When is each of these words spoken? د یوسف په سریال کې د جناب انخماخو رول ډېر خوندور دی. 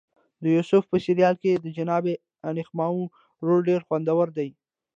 د 0.41 0.43
یوسف 0.55 0.83
په 0.91 0.97
سریال 1.05 1.35
کې 1.41 1.51
د 1.57 1.65
جناب 1.77 2.03
انخماخو 2.49 3.03
رول 3.45 3.59
ډېر 3.69 3.81
خوندور 3.87 4.27
دی. 4.37 4.49